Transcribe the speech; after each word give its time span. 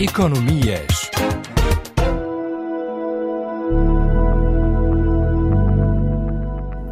Economias. 0.00 1.10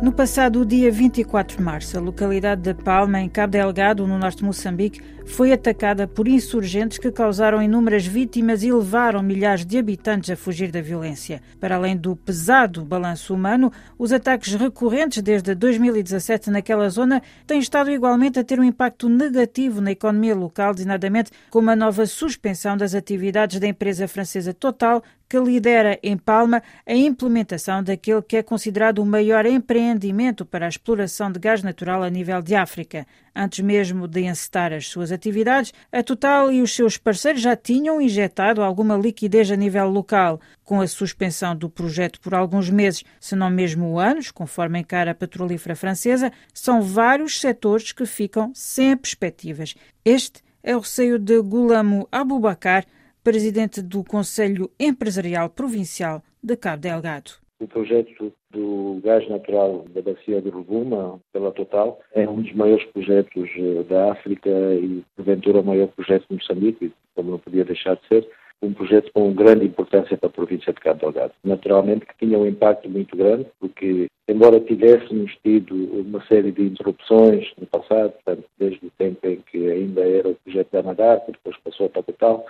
No 0.07 0.13
passado 0.13 0.65
dia 0.65 0.89
24 0.89 1.57
de 1.57 1.63
março, 1.65 1.99
a 1.99 2.01
localidade 2.01 2.63
de 2.63 2.73
Palma, 2.73 3.21
em 3.21 3.29
Cabo 3.29 3.51
Delgado, 3.51 4.07
no 4.07 4.17
norte 4.17 4.39
de 4.39 4.45
Moçambique, 4.45 5.01
foi 5.27 5.53
atacada 5.53 6.07
por 6.07 6.29
insurgentes 6.29 6.99
que 6.99 7.11
causaram 7.11 7.61
inúmeras 7.61 8.07
vítimas 8.07 8.63
e 8.63 8.71
levaram 8.71 9.21
milhares 9.21 9.67
de 9.67 9.77
habitantes 9.77 10.31
a 10.31 10.37
fugir 10.37 10.71
da 10.71 10.81
violência. 10.81 11.43
Para 11.58 11.75
além 11.75 11.97
do 11.97 12.15
pesado 12.15 12.85
balanço 12.85 13.35
humano, 13.35 13.72
os 13.99 14.13
ataques 14.13 14.54
recorrentes 14.54 15.21
desde 15.21 15.53
2017 15.57 16.51
naquela 16.51 16.88
zona 16.88 17.20
têm 17.45 17.59
estado 17.59 17.91
igualmente 17.91 18.38
a 18.38 18.45
ter 18.45 18.61
um 18.61 18.65
impacto 18.65 19.09
negativo 19.09 19.80
na 19.80 19.91
economia 19.91 20.37
local, 20.37 20.73
designadamente 20.73 21.33
com 21.51 21.59
uma 21.59 21.75
nova 21.75 22.07
suspensão 22.07 22.77
das 22.77 22.95
atividades 22.95 23.59
da 23.59 23.66
empresa 23.66 24.07
francesa 24.07 24.55
Total, 24.55 25.02
que 25.29 25.39
lidera 25.39 25.98
em 26.03 26.16
Palma 26.16 26.62
a 26.87 26.95
implementação 26.95 27.83
daquele 27.83 28.23
que 28.23 28.37
é 28.37 28.43
considerado 28.43 28.98
o 29.01 29.07
maior 29.07 29.47
empreendimento 29.47 30.45
para 30.45 30.66
a 30.66 30.69
exploração 30.69 31.30
de 31.30 31.39
gás 31.39 31.62
natural 31.62 32.02
a 32.02 32.11
nível 32.11 32.41
de 32.41 32.55
África. 32.55 33.07
Antes 33.35 33.61
mesmo 33.61 34.09
de 34.09 34.23
encetar 34.23 34.73
as 34.73 34.87
suas 34.87 35.12
atividades, 35.12 35.73
a 35.93 36.02
Total 36.02 36.51
e 36.51 36.62
os 36.62 36.75
seus 36.75 36.97
parceiros 36.97 37.43
já 37.43 37.55
tinham 37.55 38.01
injetado 38.01 38.62
alguma 38.62 38.97
liquidez 38.97 39.51
a 39.51 39.57
nível 39.57 39.91
local, 39.91 40.41
com 40.65 40.80
a 40.80 40.87
suspensão 40.87 41.55
do 41.55 41.69
projeto 41.69 42.21
por 42.21 42.35
alguns 42.35 42.71
meses, 42.71 43.05
se 43.21 43.37
não 43.37 43.51
mesmo 43.51 43.99
anos, 43.99 44.30
conforme 44.30 44.80
encara 44.80 45.11
a 45.11 45.15
petrolífera 45.15 45.77
francesa, 45.77 46.33
são 46.55 46.80
vários 46.80 47.38
setores 47.38 47.93
que 47.93 48.07
ficam 48.07 48.52
sem 48.55 48.97
perspectivas. 48.97 49.74
Este 50.05 50.41
é 50.63 50.74
o 50.74 50.80
receio 50.80 51.19
de 51.19 51.41
Gulamo 51.43 52.09
Abubakar, 52.11 52.85
presidente 53.27 53.83
do 53.83 54.05
Conselho 54.05 54.71
Empresarial 54.79 55.51
Provincial 55.51 56.23
de 56.41 56.57
Cabo 56.57 56.82
Delgado. 56.82 57.32
O 57.59 57.66
projeto 57.66 58.32
do 58.52 59.01
gás 59.02 59.29
natural 59.29 59.85
da 59.93 60.01
bacia 60.01 60.41
de 60.41 60.49
Rovuma, 60.49 61.19
pela 61.32 61.51
Total, 61.51 61.99
é 62.15 62.29
um 62.29 62.41
dos 62.41 62.52
maiores 62.52 62.85
projetos 62.93 63.51
eh, 63.57 63.82
da 63.82 64.12
África 64.12 64.48
e, 64.48 65.02
porventura, 65.16 65.58
o 65.58 65.64
maior 65.64 65.88
projeto 65.88 66.24
de 66.30 66.36
Moçambique, 66.36 66.92
como 67.16 67.32
não 67.32 67.38
podia 67.41 67.64
deixar 67.64 67.97
de 67.97 68.06
ser, 68.06 68.28
um 68.62 68.72
projeto 68.72 69.10
com 69.12 69.34
grande 69.34 69.66
importância 69.66 70.16
para 70.16 70.28
a 70.28 70.32
província 70.32 70.72
de 70.72 70.78
Cabo 70.78 71.00
Delgado. 71.00 71.32
Naturalmente 71.42 72.06
que 72.06 72.24
tinha 72.24 72.38
um 72.38 72.47
impacto 72.47 72.88
muito 72.88 73.16
grande, 73.16 73.48
porque, 73.58 74.06
embora 74.28 74.60
tivéssemos 74.60 75.36
tido 75.42 75.74
uma 75.74 76.24
série 76.27 76.52
de 76.52 76.62
interrupções 76.62 77.52
no 77.58 77.66
passado, 77.66 78.12
portanto, 78.12 78.44
desde 78.56 78.86
o 78.86 78.91
tempo 78.97 79.27
em 79.27 79.42
que 79.50 79.69
ainda 79.69 80.02
era 80.02 80.28
o 80.28 80.36
projeto 80.36 80.70
da 80.70 80.78
Amadar, 80.78 81.24
que 81.27 81.32
depois 81.32 81.56
passou 81.64 81.88
para 81.88 82.02
a 82.02 82.04
Total, 82.04 82.47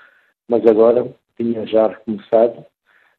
mas 0.48 0.66
agora 0.66 1.06
tinha 1.36 1.66
já 1.66 1.89
recomeçado 1.89 2.64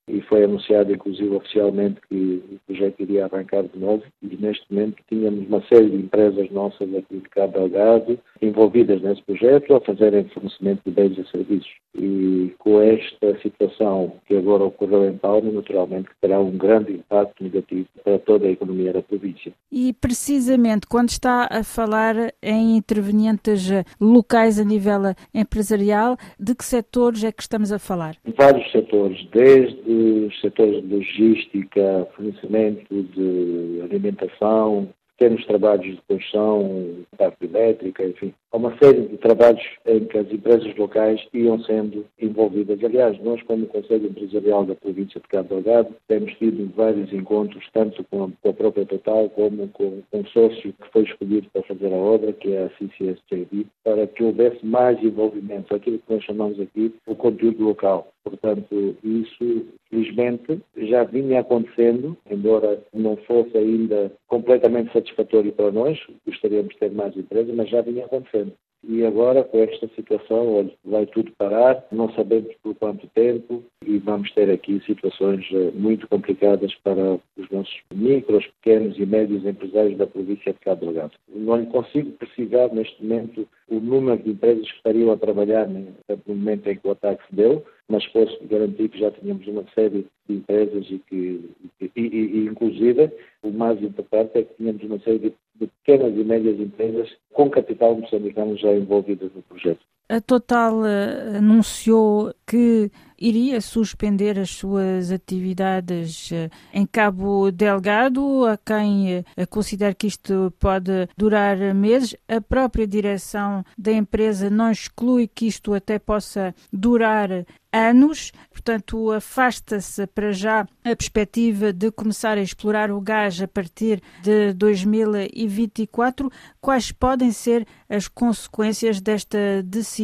e 0.08 0.22
foi 0.22 0.44
anunciado 0.44 0.94
inclusive 0.94 1.36
oficialmente 1.36 2.00
que 2.10 2.42
o 2.52 2.60
projeto 2.66 3.02
iria 3.02 3.26
arrancar 3.26 3.64
de 3.64 3.78
novo 3.78 4.04
e 4.22 4.38
neste 4.38 4.66
momento 4.72 4.96
tínhamos 5.10 5.48
uma 5.48 5.62
série 5.68 5.90
de 5.90 5.98
empresas 5.98 6.50
nossas 6.52 6.94
aqui 6.96 7.18
de 7.18 7.30
Cabo 7.30 7.54
Delgado 7.54 8.20
envolvidas 8.42 9.02
nesse 9.02 9.22
projeto 9.24 9.76
a 9.76 9.82
fazerem 9.82 10.28
fornecimento 10.30 10.82
de 10.86 10.92
bens 10.92 11.18
e 11.18 11.30
serviços 11.30 11.72
e 11.96 12.54
com 12.60 12.82
esta 12.82 13.38
situação 13.40 14.14
que 14.26 14.36
agora 14.36 14.64
ocorreu 14.64 15.10
em 15.10 15.18
Palma, 15.18 15.52
naturalmente 15.52 16.10
terá 16.22 16.40
um 16.40 16.52
grande 16.52 16.94
impacto 16.94 17.44
negativo 17.44 17.88
para 18.04 18.20
toda 18.20 18.48
a 18.48 18.52
economia 18.52 18.94
da 18.94 19.02
província. 19.02 19.52
E 19.72 19.94
precisamente 19.94 20.88
quando 20.88 21.10
está 21.10 21.48
a 21.52 21.64
falar 21.64 22.34
em 22.42 22.78
intervenientes 22.78 23.70
locais 24.00 24.60
a 24.60 24.64
nível 24.64 24.88
empresarial, 25.34 26.18
de 26.40 26.56
que 26.56 26.64
setores 26.64 27.24
é 27.24 27.32
que 27.32 27.42
estamos 27.42 27.72
a 27.72 27.80
falar? 27.80 28.16
Vários 28.38 28.72
setores, 28.72 29.28
desde 29.32 29.97
os 29.98 30.40
setores 30.42 30.82
de 30.82 30.96
logística, 30.96 32.08
fornecimento 32.16 33.04
de 33.04 33.82
alimentação, 33.84 34.90
temos 35.18 35.46
trabalhos 35.46 35.96
de 35.96 36.02
construção, 36.08 37.06
parte 37.18 37.46
elétrica, 37.46 38.06
enfim. 38.06 38.34
Uma 38.58 38.76
série 38.80 39.02
de 39.02 39.18
trabalhos 39.18 39.62
em 39.86 40.06
que 40.06 40.18
as 40.18 40.32
empresas 40.32 40.76
locais 40.78 41.22
iam 41.32 41.60
sendo 41.60 42.04
envolvidas. 42.20 42.84
Aliás, 42.84 43.16
nós, 43.24 43.40
como 43.44 43.68
Conselho 43.68 44.08
Empresarial 44.08 44.66
da 44.66 44.74
província 44.74 45.22
de 45.22 45.28
Cabo 45.28 45.50
Delgado, 45.50 45.94
temos 46.08 46.34
tido 46.40 46.68
vários 46.76 47.14
encontros, 47.14 47.64
tanto 47.72 48.04
com 48.06 48.24
a, 48.24 48.54
própria 48.54 48.84
Total 48.84 49.30
como 49.30 49.68
com, 49.68 50.02
com 50.10 50.20
um 50.22 50.26
sócio 50.26 50.74
que 50.74 50.92
foi 50.92 51.04
escolhido 51.04 51.48
para 51.54 51.62
fazer 51.62 51.94
a 51.94 51.98
obra, 51.98 52.34
que 52.34 52.52
é 52.52 52.64
a 52.64 52.70
CCSJD, 52.80 53.68
para 53.84 54.08
que 54.08 54.24
houvesse 54.24 54.66
mais 54.66 55.00
envolvimento, 55.04 55.76
aquilo 55.76 56.00
que 56.00 56.12
nós 56.16 56.24
chamamos 56.24 56.60
aqui 56.60 56.92
o 57.06 57.14
conteúdo 57.14 57.64
local. 57.64 58.08
Portanto, 58.24 58.98
isso, 59.04 59.68
felizmente, 59.90 60.60
já 60.76 61.04
vinha 61.06 61.40
acontecendo, 61.40 62.18
embora 62.30 62.82
não 62.94 63.16
fosse 63.18 63.58
ainda 63.58 64.12
completamente 64.28 64.92
satisfatório 64.92 65.54
para 65.54 65.72
nós, 65.72 65.98
gostaríamos 66.26 66.74
de 66.74 66.80
ter 66.80 66.92
mais 66.92 67.16
empresas, 67.16 67.56
mas 67.56 67.70
já 67.70 67.82
vinha 67.82 68.06
acontecendo. 68.06 68.47
E 68.88 69.04
agora, 69.06 69.44
com 69.44 69.60
esta 69.60 69.88
situação, 69.96 70.56
olha, 70.56 70.72
vai 70.86 71.06
tudo 71.08 71.32
parar, 71.38 71.86
não 71.92 72.10
sabemos 72.14 72.56
por 72.64 72.74
quanto 72.76 73.08
tempo 73.08 73.64
e 73.86 73.98
vamos 73.98 74.32
ter 74.32 74.50
aqui 74.50 74.82
situações 74.86 75.46
eh, 75.52 75.72
muito 75.74 76.08
complicadas 76.08 76.74
para 76.84 77.20
os 77.38 77.50
nossos 77.52 77.76
micros, 77.94 78.46
pequenos 78.62 78.98
e 78.98 79.06
médios 79.06 79.46
empresários 79.46 79.98
da 79.98 80.08
província 80.08 80.54
de 80.54 80.60
Cabo 80.60 80.86
Delgado. 80.86 81.12
Não 81.28 81.66
consigo 81.66 82.12
precisar 82.12 82.74
neste 82.74 83.04
momento 83.04 83.48
o 83.68 83.80
número 83.80 84.24
de 84.24 84.30
empresas 84.30 84.70
que 84.70 84.78
estariam 84.78 85.12
a 85.12 85.18
trabalhar 85.18 85.68
no 85.68 85.94
momento 86.28 86.68
em 86.68 86.78
que 86.78 86.88
o 86.88 86.92
ataque 86.92 87.24
se 87.28 87.36
deu, 87.36 87.66
mas 87.90 88.06
posso 88.08 88.38
garantir 88.48 88.90
que 88.90 89.00
já 89.00 89.12
tínhamos 89.12 89.46
uma 89.48 89.66
série 89.74 90.06
de 90.28 90.36
empresas 90.36 90.86
e 90.90 91.00
que, 91.00 91.50
e, 91.82 91.92
e, 91.96 92.08
e 92.08 92.46
inclusive, 92.46 93.12
o 93.44 93.52
mais 93.52 93.82
importante 93.82 94.32
é 94.36 94.44
que 94.44 94.54
tínhamos 94.56 94.84
uma 94.84 95.00
série 95.00 95.20
de, 95.20 95.34
de 95.60 95.68
pequenas 95.68 96.14
e 96.16 96.24
médias 96.24 96.60
empresas 96.60 97.10
com 97.34 97.50
capital 97.50 97.96
moçambicano 97.96 98.58
já 98.58 98.74
envolvidas 98.74 99.32
no 99.34 99.42
projeto. 99.44 99.86
A 100.10 100.22
Total 100.22 100.74
uh, 100.74 101.38
anunciou 101.38 102.34
que 102.46 102.90
iria 103.20 103.60
suspender 103.60 104.40
as 104.40 104.52
suas 104.52 105.12
atividades 105.12 106.32
uh, 106.32 106.50
em 106.72 106.86
Cabo 106.86 107.52
Delgado. 107.52 108.46
A 108.46 108.56
quem 108.56 109.20
uh, 109.20 109.26
considera 109.50 109.94
que 109.94 110.08
isto 110.08 110.54
pode 110.62 111.10
durar 111.18 111.58
meses, 111.76 112.16
a 112.26 112.40
própria 112.40 112.88
direção 112.88 113.66
da 113.78 113.92
empresa 113.92 114.50
não 114.50 114.72
exclui 114.72 115.28
que 115.28 115.46
isto 115.46 115.74
até 115.74 116.00
possa 116.00 116.56
durar 116.72 117.30
anos, 117.70 118.32
portanto, 118.50 119.12
afasta-se 119.12 120.08
para 120.08 120.32
já 120.32 120.62
a 120.62 120.96
perspectiva 120.96 121.74
de 121.74 121.92
começar 121.92 122.38
a 122.38 122.42
explorar 122.42 122.92
o 122.92 123.02
gás 123.02 123.42
a 123.42 123.48
partir 123.48 124.02
de 124.24 124.54
2024. 124.54 126.32
Quais 126.62 126.94
podem 126.94 127.32
ser 127.32 127.68
as 127.90 128.08
consequências 128.08 129.02
desta 129.02 129.62
decisão 129.64 129.97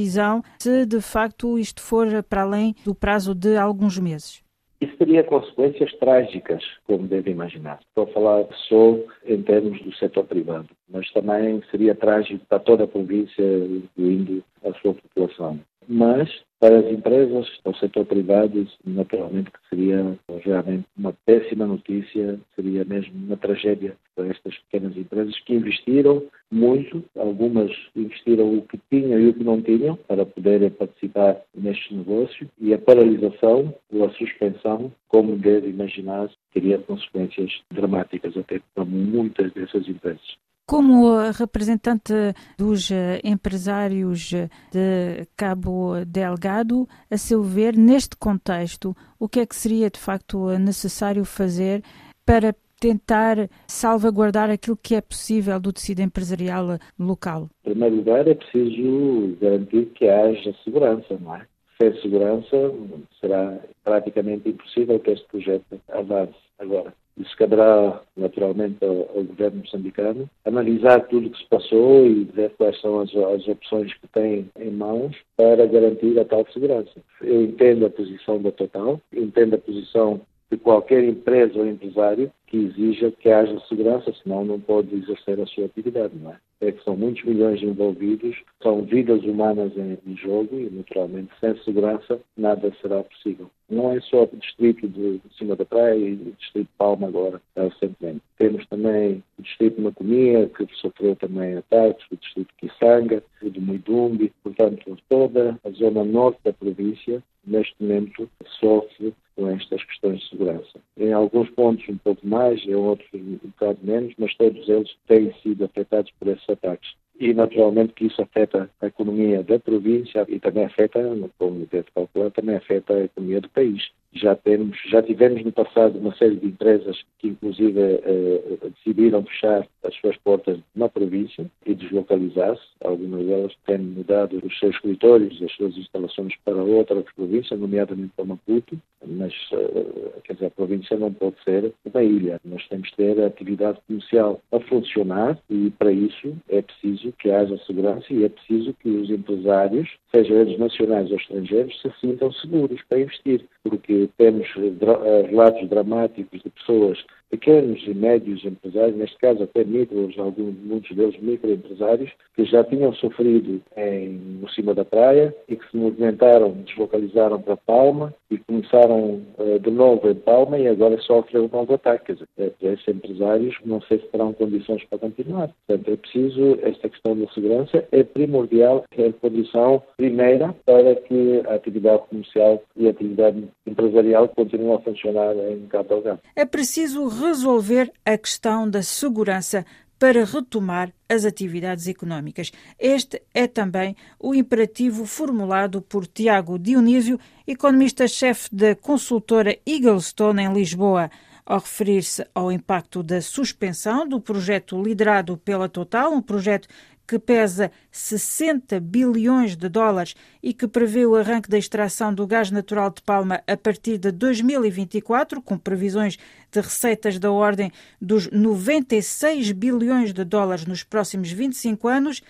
se 0.60 0.86
de 0.86 1.02
facto 1.02 1.58
isto 1.58 1.82
for 1.82 2.24
para 2.24 2.42
além 2.42 2.76
do 2.84 2.96
prazo 2.96 3.36
de 3.36 3.56
alguns 3.58 4.00
meses? 4.00 4.44
Isso 4.82 4.98
teria 4.98 5.24
consequências 5.24 5.94
trágicas, 5.94 6.62
como 6.86 7.08
deve 7.08 7.32
imaginar. 7.32 7.80
Estou 7.88 8.04
a 8.04 8.08
falar 8.08 8.46
só 8.68 8.98
em 9.26 9.42
termos 9.42 9.82
do 9.82 9.96
setor 9.96 10.26
privado, 10.26 10.68
mas 10.90 11.10
também 11.14 11.64
seria 11.72 11.96
trágico 11.96 12.46
para 12.48 12.60
toda 12.60 12.84
a 12.84 12.88
província, 12.88 13.44
incluindo 13.44 14.44
a 14.62 14.74
sua 14.82 14.94
população. 14.94 15.60
Mas 15.88 16.30
para 16.64 16.80
as 16.80 16.86
empresas, 16.86 17.46
para 17.62 17.74
o 17.74 17.76
setor 17.76 18.06
privado, 18.06 18.66
naturalmente 18.86 19.52
que 19.52 19.60
seria 19.70 20.18
realmente 20.46 20.86
uma 20.98 21.14
péssima 21.26 21.66
notícia, 21.66 22.40
seria 22.56 22.86
mesmo 22.86 23.14
uma 23.16 23.36
tragédia 23.36 23.98
para 24.16 24.28
estas 24.28 24.58
pequenas 24.60 24.96
empresas 24.96 25.38
que 25.42 25.56
investiram 25.56 26.24
muito, 26.50 27.04
algumas 27.18 27.70
investiram 27.94 28.58
o 28.58 28.62
que 28.62 28.80
tinham 28.90 29.20
e 29.20 29.28
o 29.28 29.34
que 29.34 29.44
não 29.44 29.62
tinham 29.62 29.98
para 30.08 30.26
poderem 30.26 30.70
participar 30.70 31.42
neste 31.54 31.94
negócio 31.94 32.50
e 32.62 32.74
a 32.74 32.78
paralisação 32.78 33.76
ou 33.92 34.06
a 34.06 34.10
suspensão, 34.12 34.90
como 35.10 35.36
deve 35.36 35.68
imaginar, 35.68 36.30
teria 36.54 36.78
consequências 36.78 37.52
dramáticas 37.72 38.38
até 38.38 38.62
para 38.74 38.86
muitas 38.86 39.52
dessas 39.52 39.86
empresas. 39.90 40.38
Como 40.66 41.18
representante 41.32 42.14
dos 42.58 42.90
eh, 42.90 43.20
empresários 43.24 44.32
de 44.72 45.28
Cabo 45.36 46.06
Delgado, 46.06 46.88
a 47.12 47.18
seu 47.18 47.44
ver, 47.44 47.76
neste 47.76 48.16
contexto, 48.16 48.96
o 49.20 49.28
que 49.28 49.42
é 49.42 49.46
que 49.46 49.56
seria 49.56 49.90
de 49.90 50.00
facto 50.00 50.58
necessário 50.58 51.26
fazer 51.26 51.84
para 52.26 52.56
tentar 52.80 53.50
salvaguardar 53.68 54.50
aquilo 54.50 54.78
que 54.78 54.96
é 54.96 55.02
possível 55.02 55.60
do 55.60 55.72
tecido 55.72 56.02
empresarial 56.02 56.78
local? 56.98 57.50
Em 57.66 57.72
primeiro 57.72 57.96
lugar, 57.98 58.28
é 58.28 58.34
preciso 58.34 59.38
garantir 59.42 59.86
que 59.96 60.08
haja 60.08 60.54
segurança, 60.64 61.18
não 61.20 61.36
é? 61.36 61.46
Sem 61.82 62.02
segurança, 62.02 62.72
será 63.20 63.60
praticamente 63.84 64.50
impossível 64.50 65.00
que 65.00 65.12
este 65.12 65.26
projeto 65.28 65.82
avance. 65.90 66.36
Agora, 66.60 66.94
isso 67.18 67.36
caberá 67.38 68.02
naturalmente 68.18 68.84
ao, 68.84 69.10
ao, 69.16 69.24
governo 69.24 69.60
moçambicano, 69.60 70.30
analisar 70.46 71.02
tudo 71.08 71.28
o 71.28 71.30
que 71.30 71.38
se 71.38 71.48
passou 71.48 72.06
e 72.06 72.24
ver 72.26 72.52
quais 72.58 72.80
são 72.82 73.00
as, 73.00 73.10
as, 73.16 73.48
opções 73.48 73.94
que 73.94 74.08
tem 74.08 74.50
em 74.60 74.72
mãos 74.72 75.16
para 75.38 75.66
garantir 75.66 76.20
a 76.20 76.26
tal 76.26 76.46
segurança. 76.52 76.92
Eu 77.22 77.44
entendo 77.44 77.86
a 77.86 77.90
posição 77.90 78.42
da 78.42 78.52
Total, 78.52 79.00
entendo 79.14 79.56
a 79.56 79.60
posição 79.60 80.22
de 80.54 80.58
qualquer 80.58 81.04
empresa 81.04 81.58
ou 81.58 81.68
empresário 81.68 82.32
que 82.46 82.58
exija 82.58 83.10
que 83.10 83.28
haja 83.32 83.60
segurança, 83.68 84.14
senão 84.22 84.46
não 84.46 84.60
pode 84.60 84.96
exercer 84.96 85.42
a 85.42 85.46
sua 85.48 85.66
atividade, 85.66 86.14
não 86.22 86.32
é? 86.32 86.38
É 86.62 86.72
que 86.72 86.84
são 86.84 86.96
muitos 86.96 87.24
milhões 87.24 87.62
envolvidos, 87.64 88.38
são 88.62 88.84
vidas 88.84 89.24
humanas 89.24 89.72
em, 89.76 90.16
jogo 90.16 90.60
e, 90.60 90.70
naturalmente, 90.70 91.32
sem 91.40 91.58
segurança 91.64 92.20
nada 92.38 92.72
será 92.80 93.04
possível. 93.04 93.50
Não 93.68 93.92
é 93.92 94.00
só 94.02 94.24
o 94.24 94.38
distrito 94.38 94.88
de, 94.88 95.18
de 95.18 95.36
cima 95.36 95.56
da 95.56 95.66
praia 95.66 95.98
e 95.98 96.14
o 96.14 96.36
distrito 96.40 96.68
de 96.68 96.78
Palma 96.78 97.08
agora, 97.08 97.42
recentemente. 97.58 98.22
Temos 98.38 98.66
também 98.68 99.24
o 99.40 99.42
distrito 99.42 99.78
de 99.78 99.82
Macomia, 99.82 100.50
que 100.56 100.68
sofreu 100.76 101.16
também 101.16 101.58
ataques, 101.58 102.06
o 102.12 102.18
distrito 102.18 102.50
de 102.62 102.70
Kisanga, 102.70 103.24
o 103.42 103.50
de 103.50 103.60
Muidumbi, 103.60 104.32
portanto, 104.44 104.96
toda 105.10 105.60
a 105.66 105.70
zona 105.72 106.04
norte 106.04 106.40
da 106.46 106.54
província, 106.54 107.22
neste 107.46 107.74
momento, 107.82 108.30
sofre 108.60 109.14
com 109.44 109.50
estas 109.50 109.84
questões 109.84 110.22
de 110.22 110.30
segurança. 110.30 110.80
Em 110.98 111.12
alguns 111.12 111.50
pontos 111.50 111.88
um 111.90 111.98
pouco 111.98 112.26
mais, 112.26 112.66
em 112.66 112.76
outros 112.76 113.08
um 113.14 113.38
bocado 113.44 113.80
menos, 113.84 114.14
mas 114.18 114.34
todos 114.36 114.70
eles 114.70 114.90
têm 115.06 115.34
sido 115.44 115.66
afetados 115.66 116.12
por 116.18 116.30
esses 116.30 116.50
ataques. 116.50 116.94
E 117.20 117.34
naturalmente 117.34 117.94
que 117.94 118.06
isso 118.06 118.22
afeta 118.22 118.70
a 118.82 118.88
economia 118.88 119.44
da 119.44 119.60
província 119.60 120.26
e 120.30 120.40
também 120.40 120.66
afeta, 120.66 121.00
como 121.38 121.68
deve 121.72 121.88
calcular, 121.94 122.32
também 122.32 122.56
afeta 122.56 122.94
a 122.94 123.04
economia 123.04 123.42
do 123.42 123.50
país. 123.50 123.92
Já 124.14 124.36
temos, 124.36 124.78
já 124.90 125.04
tivemos 125.04 125.44
no 125.44 125.52
passado 125.52 126.00
uma 126.00 126.16
série 126.16 126.38
de 126.38 126.48
empresas 126.48 127.04
que 127.20 127.28
inclusive 127.28 127.80
eh, 127.80 128.58
decidiram 128.78 129.24
fechar 129.26 129.68
as 129.84 129.96
suas 129.96 130.18
portas 130.18 130.60
na 130.76 130.90
província 130.90 131.46
e 131.66 131.74
deslocalizar-se. 131.74 132.62
Algumas 132.84 133.26
delas 133.26 133.54
têm 133.66 133.80
mudado 133.80 134.42
os 134.44 134.60
seus 134.60 134.76
escritórios, 134.76 135.42
as 135.42 135.52
suas 135.54 135.78
instalações 135.78 136.34
para 136.44 136.56
outras 136.56 137.06
províncias, 137.16 137.60
nomeadamente 137.60 138.12
para 138.16 138.26
Maputo, 138.26 138.78
mas 139.06 139.34
eh, 139.52 140.20
quer 140.24 140.34
dizer, 140.34 140.46
a 140.48 140.52
província 140.52 140.98
não 140.98 141.14
pode 141.14 141.36
ser 141.44 141.74
uma 141.86 142.04
ilha. 142.04 142.40
Nós 142.46 142.66
temos 142.68 142.90
que 142.90 142.98
ter 142.98 143.22
a 143.22 143.28
atividade 143.28 143.80
comercial 143.88 144.42
a 144.52 144.60
funcionar 144.62 145.38
e 145.50 145.70
para 145.72 145.92
isso 145.92 146.36
é 146.50 146.62
preciso 146.62 147.12
que 147.14 147.30
haja 147.32 147.58
segurança 147.66 148.06
e 148.10 148.24
é 148.24 148.30
preciso 148.30 148.74
que 148.76 148.90
os 148.90 149.10
empresários, 149.10 149.90
sejam 150.14 150.38
eles 150.38 150.58
nacionais 150.58 151.12
ou 151.12 151.18
estrangeiros, 151.18 151.80
se 151.82 151.92
sintam 152.00 152.32
seguros 152.32 152.82
para 152.88 153.02
investir, 153.02 153.46
porque 153.64 154.10
temos 154.18 154.48
eh, 154.58 155.28
relatos 155.30 155.68
dramáticos 155.70 156.42
de 156.42 156.50
pessoas 156.50 157.04
pequenos 157.34 157.82
e 157.88 157.96
médios 157.96 158.46
empresários, 158.46 158.96
neste 158.96 159.18
caso 159.18 159.42
até 159.42 159.64
micros, 159.64 160.14
alguns, 160.20 160.54
muitos 160.64 160.96
deles 160.96 161.20
microempresários, 161.20 162.12
que 162.36 162.46
já 162.46 162.64
tinham 162.64 162.94
sofrido 162.94 163.60
em, 163.76 164.10
no 164.40 164.48
cima 164.52 164.76
da 164.76 164.86
praia 164.86 165.36
e 165.50 165.56
que 165.56 165.68
se 165.72 165.76
movimentaram, 165.76 166.52
deslocalizaram 166.52 167.42
para 167.42 167.58
Palma 167.58 168.14
e 168.30 168.38
começaram 168.38 169.22
uh, 169.40 169.60
de 169.60 169.72
novo 169.72 170.08
em 170.08 170.14
Palma 170.14 170.60
e 170.60 170.68
agora 170.68 171.00
sofrem 171.02 171.42
um 171.42 171.50
novo 171.52 171.74
ataque. 171.74 172.14
Dizer, 172.14 172.28
eh, 172.38 172.52
esses 172.62 172.88
empresários 172.88 173.56
não 173.66 173.82
sei 173.82 173.98
se 173.98 174.08
terão 174.10 174.32
condições 174.34 174.84
para 174.86 175.00
continuar. 175.00 175.50
Portanto, 175.66 175.92
é 175.92 175.96
preciso, 175.96 176.60
esta 176.62 176.88
questão 176.88 177.18
da 177.18 177.28
segurança 177.32 177.84
é 177.92 178.04
primordial, 178.04 178.84
é 178.96 179.08
a 179.08 179.14
condição 179.14 179.82
primeira 179.98 180.54
para 180.66 180.96
que 180.96 181.42
a 181.48 181.56
atividade 181.56 182.04
comercial 182.10 182.62
e 182.76 182.86
a 182.86 182.92
atividade 182.92 183.44
empresarial 183.66 184.28
continuem 184.30 184.76
a 184.76 184.80
funcionar 184.80 185.36
em 185.36 185.66
Cabo 185.68 185.90
Delgado. 185.90 186.20
É 186.36 186.46
preciso 186.46 187.08
resolver 187.24 187.92
a 188.06 188.18
questão 188.18 188.70
da 188.70 188.84
segurança 188.84 189.66
para 189.98 190.26
retomar 190.26 190.92
as 191.08 191.24
atividades 191.24 191.88
económicas. 191.88 192.52
Este 192.78 193.22
é 193.34 193.48
também 193.48 193.96
o 194.20 194.36
imperativo 194.36 195.06
formulado 195.06 195.82
por 195.82 196.06
Tiago 196.06 196.60
Dionísio, 196.60 197.18
economista-chefe 197.48 198.54
da 198.54 198.76
consultora 198.76 199.58
Eaglestone 199.66 200.44
em 200.44 200.52
Lisboa. 200.52 201.10
Ao 201.46 201.60
referir-se 201.60 202.26
ao 202.34 202.52
impacto 202.52 203.02
da 203.04 203.22
suspensão 203.22 204.08
do 204.08 204.20
projeto 204.20 204.82
liderado 204.82 205.38
pela 205.38 205.70
Total, 205.70 206.12
um 206.12 206.22
projeto 206.22 206.68
que 207.08 207.20
pesa 207.20 207.72
60 207.92 208.80
bilhões 208.80 209.56
de 209.56 209.68
dólares 209.68 210.16
e 210.42 210.54
que 210.54 210.68
prevê 210.68 211.06
o 211.06 211.16
arranque 211.16 211.50
da 211.50 211.58
extração 211.58 212.14
do 212.14 212.26
gás 212.26 212.50
natural 212.50 212.90
de 212.90 213.02
Palma 213.02 213.42
a 213.46 213.58
partir 213.58 213.98
de 213.98 214.12
2024, 214.12 215.42
com 215.42 215.58
previsões 215.58 216.18
de 216.52 216.62
receitas 216.62 217.20
da 217.20 217.32
ordem 217.32 217.72
dos 218.02 218.30
96 218.32 219.52
bilhões 219.52 220.14
de 220.14 220.24
dólares 220.24 220.66
nos 220.66 220.84
próximos 220.84 221.32
25 221.32 221.88
anos, 221.88 222.22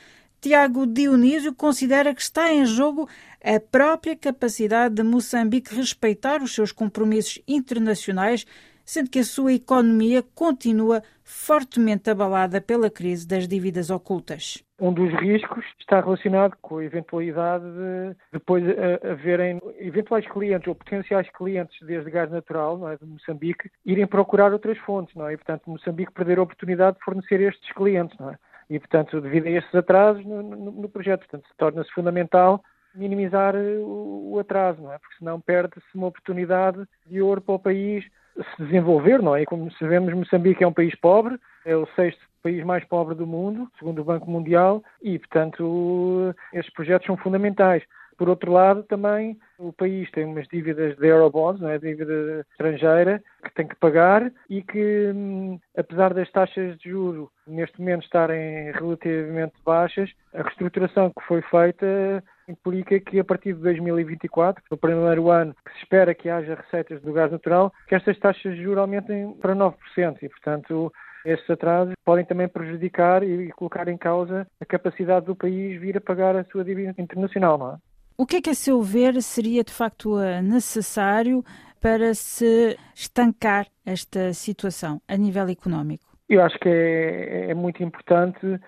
Tiago 0.41 0.85
Dionísio 0.85 1.53
considera 1.53 2.13
que 2.13 2.21
está 2.21 2.51
em 2.51 2.65
jogo 2.65 3.07
a 3.41 3.59
própria 3.61 4.13
capacidade 4.13 4.95
de 4.95 5.01
Moçambique 5.01 5.73
respeitar 5.73 6.43
os 6.43 6.53
seus 6.53 6.71
compromissos 6.71 7.39
internacionais 7.47 8.45
sendo 8.85 9.09
que 9.09 9.19
a 9.19 9.23
sua 9.23 9.53
economia 9.53 10.23
continua 10.35 11.01
fortemente 11.23 12.09
abalada 12.09 12.59
pela 12.59 12.89
crise 12.89 13.27
das 13.27 13.47
dívidas 13.47 13.89
ocultas. 13.89 14.63
Um 14.79 14.91
dos 14.91 15.13
riscos 15.13 15.63
está 15.79 16.01
relacionado 16.01 16.57
com 16.61 16.77
a 16.77 16.83
eventualidade 16.83 17.63
de 17.63 18.15
depois 18.33 18.63
haverem 19.09 19.61
eventuais 19.77 20.27
clientes 20.27 20.67
ou 20.67 20.75
potenciais 20.75 21.29
clientes 21.31 21.77
desde 21.87 22.11
gás 22.11 22.29
natural 22.29 22.89
é, 22.89 22.97
de 22.97 23.05
Moçambique 23.05 23.69
irem 23.85 24.05
procurar 24.05 24.51
outras 24.51 24.77
fontes, 24.79 25.15
não 25.15 25.27
é? 25.27 25.33
E, 25.33 25.37
portanto, 25.37 25.69
Moçambique 25.69 26.11
perder 26.11 26.39
a 26.39 26.43
oportunidade 26.43 26.97
de 26.97 27.03
fornecer 27.05 27.39
estes 27.39 27.71
clientes, 27.73 28.17
não 28.19 28.31
é? 28.31 28.37
E, 28.69 28.79
portanto, 28.79 29.21
devido 29.21 29.47
a 29.47 29.51
estes 29.51 29.73
atrasos 29.75 30.25
no, 30.25 30.41
no, 30.41 30.71
no 30.71 30.89
projeto, 30.89 31.21
portanto, 31.21 31.47
torna-se 31.57 31.91
fundamental 31.91 32.61
minimizar 32.95 33.55
o, 33.55 34.33
o 34.33 34.39
atraso, 34.39 34.81
não 34.81 34.91
é? 34.91 34.97
Porque 34.97 35.17
senão 35.17 35.39
perde-se 35.39 35.85
uma 35.95 36.07
oportunidade 36.07 36.83
de 37.05 37.21
ouro 37.21 37.41
para 37.41 37.55
o 37.55 37.59
país 37.59 38.05
se 38.35 38.63
desenvolver, 38.63 39.21
não 39.21 39.35
é? 39.35 39.45
Como 39.45 39.71
sabemos, 39.73 40.13
Moçambique 40.13 40.63
é 40.63 40.67
um 40.67 40.73
país 40.73 40.95
pobre, 40.95 41.37
é 41.65 41.75
o 41.75 41.85
sexto 41.95 42.21
país 42.41 42.63
mais 42.65 42.83
pobre 42.85 43.15
do 43.15 43.25
mundo, 43.25 43.69
segundo 43.79 44.01
o 44.01 44.05
Banco 44.05 44.29
Mundial, 44.29 44.83
e, 45.01 45.17
portanto, 45.17 46.35
estes 46.53 46.73
projetos 46.73 47.07
são 47.07 47.15
fundamentais. 47.15 47.83
Por 48.17 48.29
outro 48.29 48.51
lado, 48.51 48.83
também 48.83 49.37
o 49.57 49.73
país 49.73 50.09
tem 50.11 50.25
umas 50.25 50.47
dívidas 50.47 50.95
de 50.97 51.07
eurobonds, 51.07 51.59
não 51.59 51.69
é? 51.69 51.79
dívida 51.79 52.45
estrangeira, 52.51 53.23
que 53.43 53.53
tem 53.53 53.67
que 53.67 53.75
pagar 53.75 54.31
e 54.49 54.61
que, 54.61 55.11
hum, 55.13 55.59
apesar 55.75 56.13
das 56.13 56.29
taxas 56.31 56.77
de 56.77 56.89
juro 56.89 57.31
neste 57.47 57.79
momento 57.79 58.03
estarem 58.03 58.71
relativamente 58.71 59.53
baixas, 59.65 60.11
a 60.33 60.43
reestruturação 60.43 61.09
que 61.09 61.25
foi 61.25 61.41
feita 61.43 62.23
implica 62.47 62.99
que 62.99 63.19
a 63.19 63.23
partir 63.23 63.53
de 63.53 63.61
2024, 63.61 64.63
no 64.69 64.77
primeiro 64.77 65.29
ano 65.29 65.55
que 65.65 65.71
se 65.73 65.79
espera 65.79 66.13
que 66.13 66.29
haja 66.29 66.55
receitas 66.55 67.01
do 67.01 67.13
gás 67.13 67.31
natural, 67.31 67.71
que 67.87 67.95
estas 67.95 68.17
taxas 68.19 68.55
de 68.55 68.63
juros 68.63 68.79
aumentem 68.79 69.33
para 69.41 69.55
9% 69.55 69.75
e, 70.21 70.29
portanto, 70.29 70.91
estes 71.25 71.49
atrasos 71.49 71.93
podem 72.03 72.25
também 72.25 72.47
prejudicar 72.47 73.23
e 73.23 73.49
colocar 73.51 73.87
em 73.87 73.97
causa 73.97 74.45
a 74.59 74.65
capacidade 74.65 75.25
do 75.25 75.35
país 75.35 75.79
vir 75.79 75.97
a 75.97 76.01
pagar 76.01 76.35
a 76.35 76.43
sua 76.45 76.63
dívida 76.63 76.93
internacional, 76.97 77.57
não 77.57 77.73
é? 77.73 77.77
O 78.17 78.25
que 78.27 78.37
é 78.37 78.41
que, 78.41 78.49
a 78.51 78.53
seu 78.53 78.81
ver, 78.81 79.21
seria 79.23 79.63
de 79.63 79.73
facto 79.73 80.19
necessário 80.43 81.43
para 81.81 82.13
se 82.13 82.77
estancar 82.95 83.67
esta 83.85 84.33
situação 84.33 85.01
a 85.07 85.17
nível 85.17 85.47
económico? 85.49 86.05
Eu 86.29 86.41
acho 86.41 86.57
que 86.59 86.69
é, 86.69 87.49
é 87.49 87.53
muito 87.53 87.83
importante, 87.83 88.59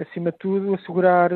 acima 0.00 0.32
de 0.32 0.38
tudo, 0.38 0.74
assegurar 0.74 1.30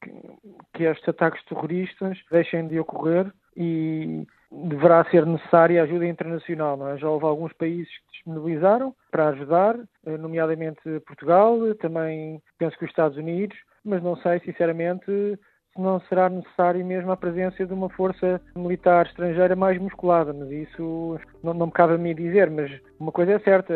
que, 0.00 0.84
estes 0.84 1.08
ataques 1.08 1.44
terroristas 1.44 2.18
deixem 2.30 2.68
de 2.68 2.78
ocorrer 2.78 3.32
e 3.56 4.26
deverá 4.50 5.04
ser 5.10 5.26
necessária 5.26 5.82
ajuda 5.82 6.06
internacional. 6.06 6.88
É? 6.88 6.96
Já 6.98 7.08
houve 7.08 7.24
alguns 7.24 7.52
países 7.54 7.88
que 7.88 8.12
disponibilizaram 8.12 8.94
para 9.10 9.28
ajudar, 9.28 9.76
nomeadamente 10.04 10.80
Portugal, 11.06 11.58
também 11.80 12.40
penso 12.58 12.78
que 12.78 12.84
os 12.84 12.90
Estados 12.90 13.18
Unidos, 13.18 13.56
mas 13.84 14.02
não 14.02 14.16
sei, 14.16 14.40
sinceramente, 14.40 15.38
não 15.78 16.00
será 16.08 16.28
necessário 16.28 16.84
mesmo 16.84 17.10
a 17.10 17.16
presença 17.16 17.64
de 17.64 17.72
uma 17.72 17.88
força 17.88 18.40
militar 18.56 19.06
estrangeira 19.06 19.54
mais 19.54 19.78
musculada, 19.78 20.32
mas 20.32 20.50
isso 20.50 21.18
não, 21.42 21.54
não 21.54 21.66
me 21.66 21.72
cabe 21.72 21.94
a 21.94 21.98
mim 21.98 22.14
dizer, 22.14 22.50
mas 22.50 22.70
uma 22.98 23.12
coisa 23.12 23.32
é 23.32 23.38
certa, 23.38 23.74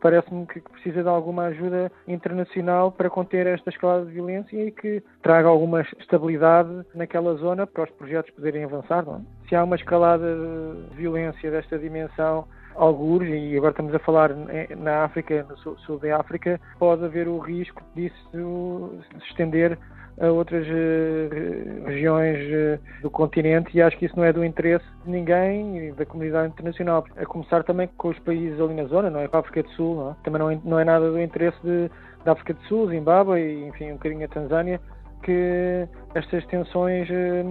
parece-me 0.00 0.46
que 0.46 0.60
precisa 0.60 1.02
de 1.02 1.08
alguma 1.08 1.44
ajuda 1.44 1.90
internacional 2.08 2.90
para 2.90 3.08
conter 3.08 3.46
esta 3.46 3.70
escalada 3.70 4.06
de 4.06 4.12
violência 4.12 4.56
e 4.56 4.70
que 4.70 5.02
traga 5.22 5.48
alguma 5.48 5.82
estabilidade 5.98 6.84
naquela 6.94 7.34
zona 7.36 7.66
para 7.66 7.84
os 7.84 7.90
projetos 7.90 8.32
poderem 8.34 8.64
avançar. 8.64 9.04
Não? 9.04 9.16
É? 9.16 9.48
Se 9.48 9.54
há 9.54 9.62
uma 9.62 9.76
escalada 9.76 10.26
de 10.90 10.96
violência 10.96 11.50
desta 11.50 11.78
dimensão, 11.78 12.46
algures, 12.76 13.28
e 13.32 13.56
agora 13.56 13.70
estamos 13.70 13.94
a 13.94 13.98
falar 13.98 14.30
na 14.76 15.04
África, 15.04 15.46
no 15.48 15.56
sul, 15.58 15.76
sul 15.78 15.98
da 15.98 16.18
África, 16.18 16.60
pode 16.78 17.04
haver 17.04 17.28
o 17.28 17.38
risco 17.38 17.82
disso 17.94 18.90
se 19.10 19.28
estender 19.28 19.78
a 20.20 20.28
outras 20.28 20.64
regiões 20.66 22.04
regiões 22.04 22.38
eh, 22.52 22.78
do 23.02 23.10
continente 23.10 23.76
e 23.76 23.82
acho 23.82 23.96
que 23.98 24.06
isso 24.06 24.16
não 24.16 24.24
é 24.24 24.32
do 24.32 24.44
interesse 24.44 24.84
de 25.04 25.10
ninguém 25.10 25.88
e 25.88 25.92
da 25.92 26.04
comunidade 26.04 26.48
internacional. 26.48 27.04
A 27.16 27.26
começar 27.26 27.64
também 27.64 27.88
com 27.96 28.08
os 28.08 28.18
países 28.20 28.60
ali 28.60 28.74
na 28.74 28.84
zona, 28.84 29.10
não 29.10 29.20
é? 29.20 29.28
Com 29.28 29.36
a 29.36 29.40
África 29.40 29.62
do 29.62 29.70
Sul, 29.70 29.96
não 29.96 30.10
é? 30.10 30.14
Também 30.22 30.40
não 30.40 30.50
é, 30.50 30.60
não 30.64 30.78
é 30.78 30.84
nada 30.84 31.10
do 31.10 31.20
interesse 31.20 31.58
de, 31.62 31.90
da 32.24 32.32
África 32.32 32.54
do 32.54 32.62
Sul, 32.64 32.88
Zimbábue 32.88 33.40
e, 33.40 33.68
enfim, 33.68 33.90
um 33.90 33.94
bocadinho 33.94 34.24
a 34.24 34.28
Tanzânia, 34.28 34.80
que 35.22 35.88
estas 36.14 36.44
tensões 36.46 37.08
eh, 37.10 37.44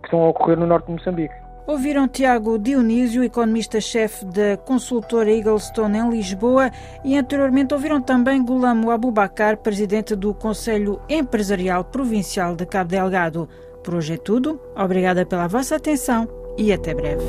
que 0.00 0.06
estão 0.06 0.22
a 0.22 0.28
ocorrer 0.28 0.58
no 0.58 0.66
norte 0.66 0.86
de 0.86 0.92
Moçambique. 0.92 1.45
Ouviram 1.66 2.06
Tiago 2.06 2.58
Dionísio, 2.58 3.24
economista-chefe 3.24 4.24
da 4.24 4.56
consultora 4.56 5.32
Eaglestone 5.32 5.98
em 5.98 6.10
Lisboa, 6.10 6.70
e 7.04 7.18
anteriormente 7.18 7.74
ouviram 7.74 8.00
também 8.00 8.44
Gulamo 8.44 8.92
Abubacar, 8.92 9.56
presidente 9.56 10.14
do 10.14 10.32
Conselho 10.32 11.00
Empresarial 11.08 11.82
Provincial 11.84 12.54
de 12.54 12.64
Cabo 12.66 12.90
Delgado. 12.90 13.48
Por 13.82 13.96
hoje 13.96 14.14
é 14.14 14.16
tudo. 14.16 14.60
Obrigada 14.76 15.26
pela 15.26 15.48
vossa 15.48 15.74
atenção 15.74 16.28
e 16.56 16.72
até 16.72 16.94
breve. 16.94 17.24